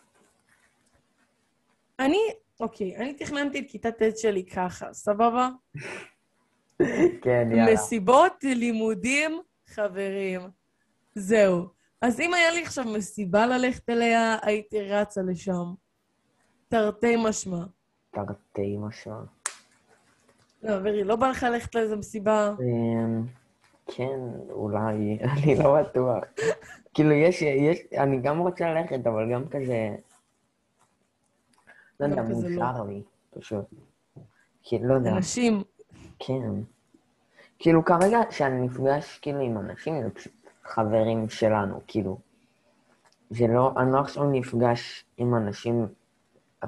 אני, 1.98 2.18
אוקיי, 2.60 2.96
אני 2.96 3.14
תכננתי 3.14 3.58
את 3.58 3.64
כיתה 3.68 3.92
ט' 3.92 4.18
שלי 4.18 4.46
ככה, 4.46 4.92
סבבה? 4.92 5.48
כן, 7.22 7.48
יאללה. 7.50 7.72
מסיבות, 7.72 8.44
לימודים, 8.44 9.40
חברים. 9.66 10.40
זהו. 11.14 11.66
אז 12.02 12.20
אם 12.20 12.34
היה 12.34 12.50
לי 12.50 12.62
עכשיו 12.62 12.84
מסיבה 12.84 13.46
ללכת 13.46 13.90
אליה, 13.90 14.36
הייתי 14.42 14.80
רצה 14.80 15.22
לשם. 15.22 15.74
תרתי 16.68 17.16
משמע. 17.28 17.64
תרתי 18.10 18.76
משמע. 18.78 19.20
לא, 20.62 20.74
ורי, 20.82 21.04
לא 21.04 21.16
בא 21.16 21.28
לך 21.28 21.42
ללכת 21.42 21.74
לאיזה 21.74 21.96
מסיבה? 21.96 22.54
אמ, 22.60 23.22
כן, 23.86 24.20
אולי, 24.50 25.18
אני 25.32 25.56
לא 25.58 25.82
בטוח. 25.82 26.24
כאילו, 26.94 27.12
יש, 27.12 27.42
יש, 27.42 27.78
אני 27.98 28.20
גם 28.20 28.38
רוצה 28.38 28.74
ללכת, 28.74 29.06
אבל 29.06 29.32
גם 29.32 29.48
כזה... 29.48 29.96
לא 32.00 32.06
יודע, 32.06 32.22
כזה 32.22 32.48
מאושר 32.48 32.82
לי, 32.82 33.02
פשוט. 33.30 33.64
כאילו, 34.62 34.88
לא 34.88 34.94
יודע, 34.94 35.10
אנשים, 35.10 35.62
כן. 36.18 36.50
כאילו, 37.58 37.84
כרגע, 37.84 38.20
כשאני 38.30 38.66
נפגש, 38.66 39.18
כאילו, 39.18 39.40
עם 39.40 39.58
אנשים, 39.58 40.02
זה 40.02 40.10
פשוט 40.10 40.32
חברים 40.64 41.28
שלנו, 41.28 41.80
כאילו. 41.86 42.18
זה 43.30 43.46
לא, 43.46 43.72
אני 43.76 43.92
לא 43.92 43.98
עכשיו 44.00 44.30
נפגש 44.30 45.04
עם 45.16 45.34
אנשים 45.34 45.86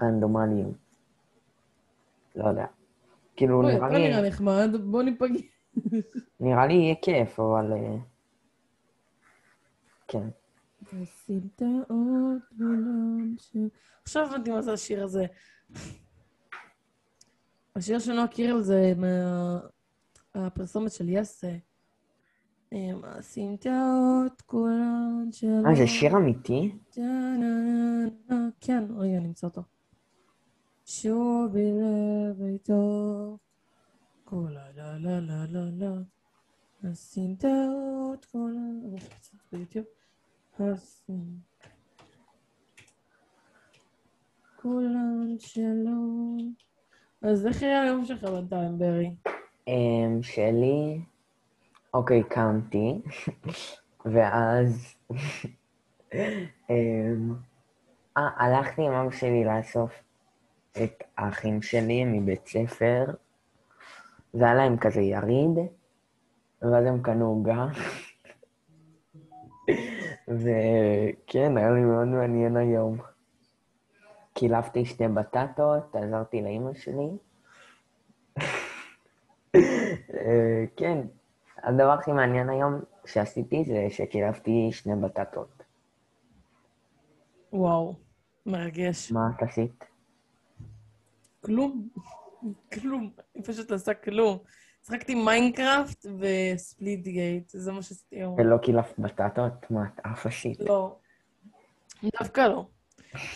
רנדומליים. 0.03 0.73
לא 2.37 2.49
יודע. 2.49 2.67
כאילו, 3.41 3.63
נראה 3.63 3.89
לי... 3.89 4.09
נראה 4.09 4.29
נחמד, 4.29 4.71
בוא 4.85 5.03
ניפגש. 5.03 5.41
נראה 6.41 6.67
לי 6.67 6.75
יהיה 6.75 6.95
כיף, 7.03 7.41
אבל... 7.41 7.73
אה, 7.73 7.97
כן. 10.09 10.29
עכשיו 14.03 14.27
הבנתי 14.27 14.51
מה 14.51 14.63
זה 14.63 14.73
השיר 14.73 15.05
הזה. 15.05 15.27
השיר 17.77 17.99
של 17.99 18.13
נועה 18.13 18.29
קירל 18.29 18.61
זה 18.61 18.93
מהפרסומת 20.35 20.93
של 20.93 21.09
יסה. 21.09 21.53
עם 22.71 23.01
הסמטאות 23.05 24.41
כולן 24.47 25.29
שלו. 25.33 25.67
אה, 25.67 25.75
זה 25.75 25.87
שיר 25.87 26.17
אמיתי? 26.17 26.73
כן, 28.61 28.85
רגע, 28.97 29.21
נמצא 29.21 29.47
אותו. 29.47 29.63
שובי 30.91 31.73
לביתו, 31.73 33.37
כל 34.25 34.57
הלה 34.57 34.99
לה 34.99 35.21
לה 35.21 35.47
לה 35.49 35.65
לה, 35.79 35.95
כולן... 38.33 38.81
אני 38.85 38.95
אעשה 38.95 39.15
קצת 39.15 39.39
ביוטיוב. 39.53 39.87
הסמ... 40.59 41.13
כולן 44.63 45.37
שלו. 45.39 46.37
אז 47.23 47.47
איך 47.47 47.63
היה 47.63 47.83
היום 47.83 48.05
שלך 48.05 48.25
בינתיים, 48.25 48.79
ברי? 48.79 49.15
אמ, 49.69 50.23
שלי... 50.23 51.01
אוקיי, 51.95 52.23
קמתי, 52.25 53.01
ואז... 54.05 54.95
אמ, 56.71 57.35
אה, 58.17 58.29
הלכתי 58.37 58.83
עם 58.83 58.93
אבא 58.93 59.11
שלי 59.11 59.45
לאסוף 59.45 60.10
את 60.73 61.05
האחים 61.17 61.63
שלי 61.63 62.05
מבית 62.05 62.47
ספר, 62.47 63.05
והיה 64.35 64.55
להם 64.55 64.77
כזה 64.77 65.01
יריד, 65.01 65.59
ואז 66.63 66.87
הם 66.87 67.03
קנו 67.03 67.27
עוגה. 67.27 67.67
וכן, 70.29 71.57
היה 71.57 71.71
לי 71.71 71.81
מאוד 71.81 72.09
מעניין 72.09 72.57
היום. 72.57 72.99
קילפתי 74.35 74.85
שתי 74.85 75.09
בטטות, 75.09 75.97
עזרתי 75.97 76.43
לאימא 76.43 76.75
שלי. 76.75 77.11
כן, 80.77 80.99
הדבר 81.63 81.91
הכי 81.91 82.13
מעניין 82.13 82.49
היום 82.49 82.81
שעשיתי 83.07 83.65
זה 83.65 83.87
שקילפתי 83.91 84.69
שני 84.73 84.97
בטטות. 84.97 85.63
וואו, 87.53 87.95
מרגש. 88.47 89.13
מה 89.13 89.31
את 89.37 89.43
עשית? 89.43 89.90
כלום. 91.41 91.89
כלום. 92.73 93.11
היא 93.35 93.43
פשוט 93.47 93.71
לא 93.71 93.77
עושה 93.77 93.95
כלום. 93.95 94.39
שחקתי 94.87 95.15
Minecraft 95.15 96.07
ו 96.19 97.05
Splitgate, 97.05 97.49
זה 97.49 97.73
מה 97.73 97.83
שעשיתי 97.83 98.17
היום. 98.17 98.35
ולא 98.39 98.59
קילפת 98.59 98.99
בטטות? 98.99 99.71
מה, 99.71 99.85
את 99.95 100.01
אף 100.07 100.27
עשית? 100.27 100.61
לא. 100.61 100.97
דווקא 102.21 102.41
לא. 102.41 102.67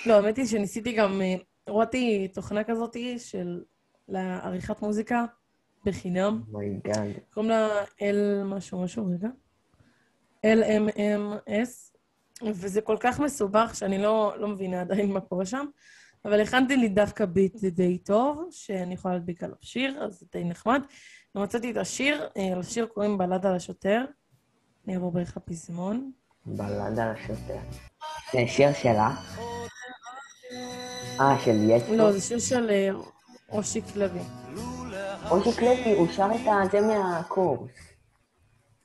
לא, 0.07 0.14
האמת 0.14 0.37
היא 0.37 0.47
שניסיתי 0.47 0.93
גם, 0.93 1.21
אה, 1.21 1.35
הורדתי 1.69 2.29
תוכנה 2.29 2.64
כזאתי 2.64 3.19
של 3.19 3.62
לעריכת 4.09 4.83
מוזיקה 4.83 5.25
בחינם. 5.85 6.43
my 6.49 6.69
god. 6.69 7.11
קוראים 7.31 7.51
לה 7.51 7.69
L 7.85 8.45
משהו 8.45 8.83
משהו, 8.83 9.07
רגע. 9.07 9.29
LMMS, 10.47 11.95
וזה 12.43 12.81
כל 12.81 12.97
כך 13.01 13.21
מסובך 13.21 13.75
שאני 13.75 13.99
לא, 13.99 14.35
לא 14.38 14.49
מבינה 14.49 14.81
עדיין 14.81 15.12
מה 15.12 15.21
קורה 15.21 15.47
שם, 15.47 15.67
אבל 16.25 16.41
הכנתי 16.41 16.77
לי 16.77 16.89
דווקא 16.89 17.25
beat 17.25 17.64
די 17.65 17.99
טוב, 17.99 18.49
שאני 18.51 18.95
יכולה 18.95 19.15
להדביק 19.15 19.43
עליו 19.43 19.57
שיר, 19.61 20.05
אז 20.05 20.19
זה 20.19 20.27
די 20.33 20.45
נחמד. 20.45 20.83
ומצאתי 21.35 21.71
את 21.71 21.77
השיר, 21.77 22.29
אה, 22.37 22.59
לשיר 22.59 22.87
קוראים 22.87 23.19
בלד 23.19 23.47
על 23.47 23.55
השוטר. 23.55 24.05
אני 24.87 24.95
אעבור 24.95 25.13
בערך 25.13 25.37
הפזמון. 25.37 26.11
בלד 26.47 26.99
על 26.99 27.09
השוטר. 27.09 27.59
זה 28.33 28.39
שיר 28.47 28.73
שלך? 28.73 29.39
אה, 31.21 31.39
של 31.45 31.71
יצחק? 31.71 31.91
לא, 31.91 32.13
זה 32.13 32.21
שיר 32.21 32.39
של 32.39 32.71
אה, 32.71 32.89
אושיק 33.53 33.85
לוי. 33.97 34.21
אושיק 35.31 35.63
לוי, 35.63 35.93
הוא 35.93 36.09
שר 36.13 36.27
את 36.35 36.41
הזה 36.47 36.81
מהקורס. 36.81 37.71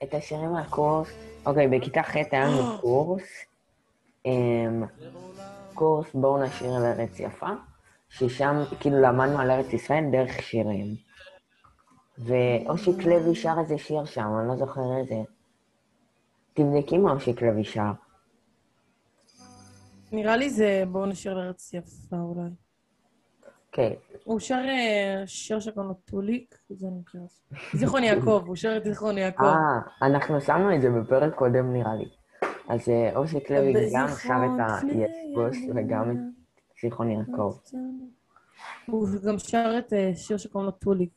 את 0.03 0.13
השירים 0.13 0.51
מהקורס. 0.51 1.09
אוקיי, 1.45 1.67
בכיתה 1.67 2.03
ח' 2.03 2.15
היה 2.15 2.45
לנו 2.45 2.81
קורס. 2.81 3.23
קורס 5.79 6.13
בואו 6.13 6.43
נשיר 6.43 6.73
על 6.75 6.85
ארץ 6.85 7.19
יפה, 7.19 7.49
ששם 8.09 8.55
כאילו 8.79 9.01
למדנו 9.01 9.39
על 9.39 9.51
ארץ 9.51 9.73
ישראל 9.73 10.03
דרך 10.11 10.41
שירים. 10.41 10.95
ואושיק 12.17 13.05
לוי 13.05 13.35
שר 13.35 13.55
איזה 13.59 13.77
שיר 13.77 14.05
שם, 14.05 14.27
אני 14.39 14.47
לא 14.47 14.55
זוכר 14.55 14.81
איזה. 14.99 15.15
תבדקי 16.53 16.97
מה 16.97 17.11
אושיק 17.11 17.41
לוי 17.41 17.63
שר. 17.63 17.91
נראה 20.11 20.37
לי 20.37 20.49
זה 20.49 20.83
בואו 20.91 21.05
נשאיר 21.05 21.33
לארץ 21.33 21.73
יפה 21.73 22.15
אולי. 22.15 22.49
אוקיי, 23.67 23.95
הוא 24.23 24.39
שר 24.39 24.65
אה, 24.69 25.23
שיר 25.25 25.59
שקוראים 25.59 25.89
לו 25.89 25.95
טוליק, 26.05 26.55
זה 26.69 26.87
מכירה. 26.99 27.23
זיכרון 27.73 28.03
יעקב, 28.03 28.43
הוא 28.47 28.55
שר 28.55 28.77
את 28.77 28.83
זיכרון 28.83 29.17
יעקב. 29.17 29.43
אה, 29.43 30.07
אנחנו 30.07 30.41
שמנו 30.41 30.75
את 30.75 30.81
זה 30.81 30.89
בפרק 30.89 31.33
קודם 31.35 31.73
נראה 31.73 31.95
לי. 31.95 32.18
אז 32.69 32.89
אה, 32.89 33.15
אושיק 33.15 33.51
לוי 33.51 33.73
גם 33.93 34.07
שר 34.07 34.41
את 34.45 34.83
היסבוס 34.83 35.57
לפני 35.67 35.81
וגם 35.83 36.11
את 36.11 36.17
זיכרון 36.81 37.09
יעקב. 37.09 37.53
הוא 38.85 39.07
גם 39.25 39.39
שר 39.39 39.75
את 39.79 39.93
אה, 39.93 40.11
שיר 40.15 40.37
שקוראים 40.37 40.65
לו 40.65 40.71
טוליק. 40.71 41.09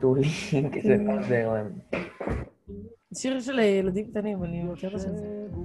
טולי, 0.00 0.28
זה 0.84 0.96
לא 0.96 1.22
זרם. 1.22 1.66
שיר 3.14 3.40
של 3.40 3.58
ילדים 3.58 4.10
קטנים, 4.10 4.44
אני 4.44 4.62
מכירה 4.62 4.94
את 4.94 5.00
זה. 5.00 5.08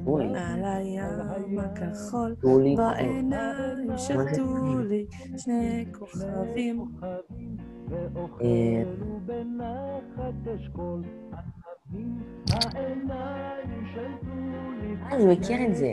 טולי, 0.06 0.25
על 0.25 0.63
הים 0.65 1.60
הכחול, 1.60 2.36
טולי. 2.41 2.75
בעיניים 2.75 3.97
של 3.97 4.17
טולי, 4.36 5.06
שני 5.38 5.86
כוכבים. 5.91 6.86
אה, 11.93 11.98
אני 15.12 15.26
מכיר 15.26 15.67
את 15.67 15.76
זה. 15.76 15.91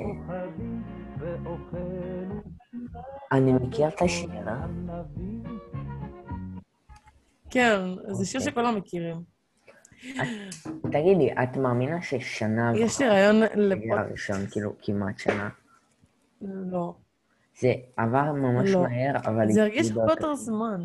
אני 3.32 3.52
מכיר 3.52 3.88
את 3.88 4.02
השיר? 4.02 4.30
כן, 7.50 7.80
זה 8.08 8.26
שיר 8.26 8.40
אוקיי. 8.40 8.52
שכולם 8.52 8.76
מכירים. 8.76 9.16
תגידי, 10.82 11.32
את 11.32 11.56
מאמינה 11.56 12.02
ששנה 12.02 12.72
יש 12.76 13.00
לי 13.00 13.08
רעיון 13.08 13.36
לפוד... 13.54 13.98
הראשון, 13.98 14.46
כאילו, 14.50 14.72
כמעט 14.82 15.18
שנה. 15.18 15.48
לא. 16.40 16.94
זה 17.60 17.72
עבר 17.96 18.32
ממש 18.32 18.70
לא. 18.70 18.82
מהר, 18.82 19.16
אבל... 19.16 19.52
זה 19.52 19.62
הרגיש 19.62 19.86
התחיל 19.86 20.00
הרבה 20.00 20.12
יותר 20.12 20.34
זמן. 20.34 20.84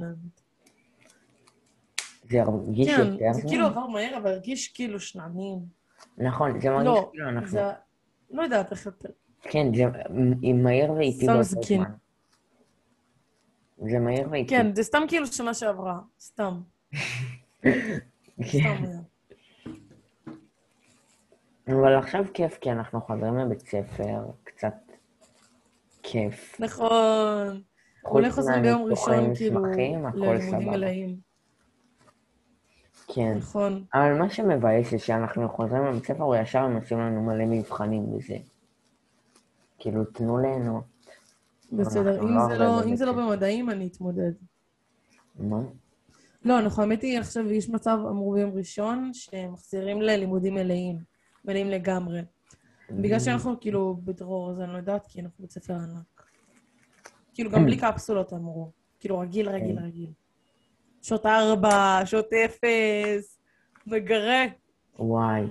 זה 2.29 2.41
הרגיש 2.41 2.87
כן, 2.87 2.99
יותר 2.99 3.33
זה 3.33 3.39
זמן? 3.41 3.49
כאילו 3.49 3.65
עבר 3.65 3.87
מהר, 3.87 4.17
אבל 4.17 4.31
הרגיש 4.31 4.67
כאילו 4.67 4.99
שנתיים. 4.99 5.59
נכון, 6.17 6.59
זה 6.61 6.69
מרגיש 6.69 6.87
לא, 6.87 7.09
כאילו 7.11 7.29
אנחנו... 7.29 7.47
זה... 7.47 7.63
לא 8.31 8.41
יודעת 8.41 8.71
איך 8.71 8.85
יותר. 8.85 9.09
כן, 9.41 9.67
זה 9.75 9.83
מ- 10.09 10.63
מהיר 10.63 10.91
ואיטי 10.91 11.25
באותו 11.25 11.43
זקין. 11.43 11.83
זמן. 11.83 11.91
זה 13.89 13.99
מהיר 13.99 14.27
ואיטי. 14.31 14.49
כן, 14.49 14.75
זה 14.75 14.83
סתם 14.83 15.03
כאילו 15.07 15.27
שנה 15.27 15.53
שעברה. 15.53 15.99
סתם. 16.19 16.61
כן. 17.61 17.69
סתם. 18.45 18.83
אבל 21.67 21.95
עכשיו 21.95 22.25
כיף, 22.33 22.57
כי 22.61 22.71
אנחנו 22.71 23.01
חוזרים 23.01 23.37
לבית 23.37 23.59
ספר, 23.59 24.25
קצת 24.43 24.73
כיף. 26.03 26.55
נכון. 26.59 27.61
חוץ 28.03 28.11
אולי 28.15 28.31
חוזרים 28.31 28.61
ביום 28.61 28.83
ראשון, 28.83 29.35
כאילו, 29.35 29.59
הכל 30.07 30.17
ללימודים 30.19 30.41
סבבה. 30.41 30.71
מלאים. 30.71 31.26
כן. 33.07 33.37
נכון. 33.37 33.83
אבל 33.93 34.13
מה 34.19 34.29
שמבאס 34.29 34.91
זה 34.91 34.99
שאנחנו 34.99 35.49
חוזרים 35.49 35.85
לבית 35.85 36.05
ספר, 36.05 36.27
וישר 36.27 36.59
הם 36.59 36.75
עושים 36.75 36.99
לנו 36.99 37.21
מלא 37.23 37.45
מבחנים 37.45 38.17
בזה. 38.17 38.37
כאילו, 39.79 40.05
תנו 40.05 40.37
ליהנות. 40.37 40.83
בסדר. 41.71 42.13
אנחנו 42.15 42.27
אם 42.29 42.35
לא 42.35 42.47
זה 42.47 42.57
לא- 42.57 42.83
אם 42.83 42.95
זה 42.95 43.05
לא. 43.05 43.11
במדעים, 43.13 43.69
אני 43.69 43.87
אתמודד. 43.87 44.31
מה? 45.39 45.61
לא, 46.45 46.61
נכון, 46.61 46.83
האמת 46.83 47.01
היא, 47.01 47.19
עכשיו 47.19 47.51
יש 47.51 47.69
מצב, 47.69 47.97
אמרו 48.09 48.31
ביום 48.33 48.51
ראשון, 48.53 49.09
שמחזירים 49.13 50.01
ללימודים 50.01 50.53
מלאים. 50.53 50.97
מלאים 51.45 51.69
לגמרי. 51.69 52.21
בגלל 52.91 53.19
שאנחנו 53.19 53.59
כאילו 53.59 53.97
בדרור, 54.03 54.51
אז 54.51 54.59
אני 54.59 54.71
לא 54.73 54.77
יודעת, 54.77 55.07
כי 55.07 55.21
אנחנו 55.21 55.35
בית 55.41 55.51
ספר 55.51 55.73
ענק. 55.73 56.23
כאילו, 57.33 57.51
גם 57.51 57.65
בלי 57.65 57.77
קפסולות 57.77 58.33
אמרו. 58.33 58.71
כאילו, 58.99 59.19
רגיל, 59.19 59.49
רגיל, 59.49 59.79
רגיל. 59.79 60.09
שעות 61.01 61.25
ארבע, 61.25 61.99
שעות 62.05 62.29
אפס, 62.33 63.39
מגרה. 63.87 64.43
וואי. 64.99 65.43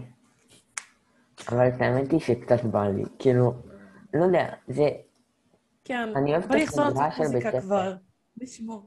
אבל 1.49 1.69
את 1.69 1.81
האמת 1.81 2.13
היא 2.13 2.21
שקצת 2.21 2.65
בא 2.65 2.89
לי. 2.89 3.05
כאילו, 3.19 3.55
לא 4.15 4.25
יודע, 4.25 4.49
זה... 4.69 4.89
כן. 5.85 6.09
אני 6.17 6.33
אוהב 6.33 6.45
את 6.45 6.51
הסדרה 6.69 6.91
לעשות 6.91 7.13
של 7.17 7.23
בית 7.23 7.33
מוזיקה 7.33 7.51
ספר. 7.51 7.61
כבר. 7.61 7.95
לשמור. 8.41 8.87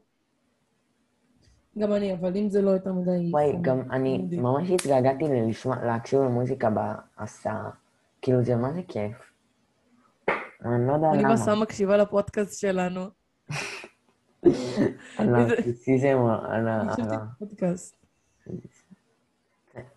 גם 1.78 1.94
אני, 1.94 2.14
אבל 2.14 2.38
אם 2.38 2.50
זה 2.50 2.62
לא 2.62 2.70
יותר 2.70 2.94
מדי... 2.94 3.30
וואי, 3.32 3.54
גם 3.62 3.82
אני. 3.92 4.28
ממש 4.32 4.70
התגעגעתי 4.70 5.24
ללשמוע, 5.24 5.86
להקשיב 5.86 6.20
למוזיקה 6.20 6.70
בהסעה. 6.70 7.70
כאילו, 8.22 8.44
זה 8.44 8.56
מה 8.56 8.74
זה 8.74 8.82
כיף. 8.88 9.32
אני 10.66 10.88
לא 10.88 10.94
יודע 10.94 11.10
אני 11.14 11.24
למה. 11.24 11.34
בסם 11.34 11.60
מקשיבה 11.62 11.98
לפודקאסט 11.98 12.60
שלנו. 12.60 13.02
הנרקיסיזם, 15.18 16.18
על 16.48 16.68
ה... 16.68 16.82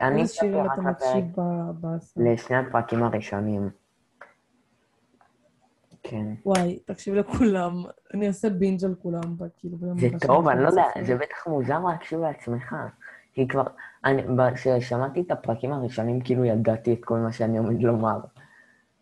אני 0.00 0.24
אתה 0.24 0.62
רק 0.62 0.78
לפרק? 0.78 1.24
לשני 2.16 2.56
הפרקים 2.56 3.02
הראשונים. 3.02 3.70
כן. 6.02 6.26
וואי, 6.46 6.78
תקשיב 6.84 7.14
לכולם. 7.14 7.84
אני 8.14 8.28
אעשה 8.28 8.50
בינג' 8.50 8.84
על 8.84 8.94
כולם, 9.02 9.36
כאילו, 9.58 9.76
ביום 9.76 10.00
זה 10.00 10.08
טוב, 10.26 10.48
אני 10.48 10.62
לא 10.62 10.68
יודע, 10.68 10.84
זה. 11.02 11.14
בטח 11.16 11.46
מוזר 11.46 11.78
להקשיב 11.78 12.20
לעצמך. 12.20 12.74
כי 13.32 13.48
כבר, 13.48 13.64
אני, 14.04 14.22
כששמעתי 14.54 15.20
את 15.20 15.30
הפרקים 15.30 15.72
הראשונים, 15.72 16.20
כאילו 16.20 16.44
ידעתי 16.44 16.92
את 16.92 17.04
כל 17.04 17.18
מה 17.18 17.32
שאני 17.32 17.58
עומד 17.58 17.80
לומר. 17.82 18.20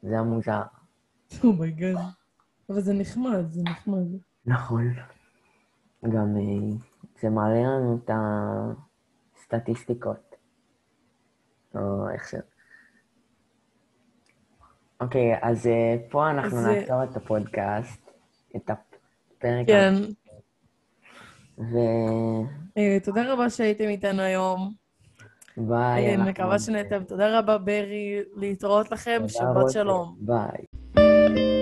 זה 0.03 0.13
היה 0.13 0.23
מוזר. 0.23 0.63
oh 1.45 1.58
my 1.58 1.71
god. 1.71 1.97
אבל 2.71 2.81
זה 2.81 2.95
נחמד, 2.95 3.53
זה 3.53 3.63
נחמד. 3.63 4.07
נכון. 4.47 4.95
גם 6.05 6.37
אה, 6.37 6.77
זה 7.21 7.31
מעלה 7.31 7.63
לנו 7.63 7.99
את 8.05 8.11
הסטטיסטיקות. 9.37 10.35
או 11.75 12.09
איך 12.11 12.29
ש... 12.29 12.35
אוקיי, 15.01 15.39
אז 15.43 15.67
אה, 15.67 15.97
פה 16.11 16.31
אנחנו 16.31 16.59
אז, 16.59 16.67
נעצור 16.67 17.05
את 17.05 17.17
הפודקאסט, 17.17 18.11
את 18.57 18.71
הפרק. 18.71 19.67
כן. 19.67 19.95
אה, 22.79 22.99
תודה 23.05 23.33
רבה 23.33 23.51
שהייתם 23.51 23.85
איתנו 23.89 24.23
היום. 24.23 24.73
אה, 25.73 26.15
אנחנו- 26.15 26.31
מקווה 26.31 26.59
שנהנתם. 26.59 27.05
תודה 27.05 27.39
רבה, 27.39 27.59
ברי. 27.59 28.23
להתראות 28.37 28.91
לכם. 28.91 29.23
שבת. 29.29 29.71
שלום. 29.71 30.17
ביי. 30.21 31.60